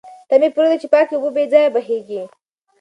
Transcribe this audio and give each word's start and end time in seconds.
ته 0.29 0.35
مه 0.41 0.49
پرېږده 0.55 0.77
چې 0.81 0.87
پاکې 0.93 1.13
اوبه 1.15 1.29
بې 1.35 1.43
ځایه 1.51 1.73
بهېږي. 1.75 2.21